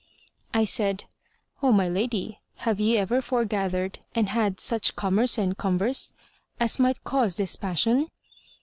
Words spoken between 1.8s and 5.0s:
lady, have ye ever foregathered and had such